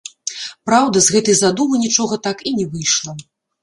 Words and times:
Праўда, 0.69 0.97
з 1.09 1.15
гэтай 1.17 1.39
задумы 1.43 1.75
нічога 1.85 2.21
так 2.29 2.37
і 2.51 2.59
не 2.61 2.71
выйшла. 2.77 3.11